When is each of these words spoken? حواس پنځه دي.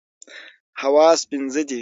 حواس 0.81 1.19
پنځه 1.29 1.61
دي. 1.69 1.79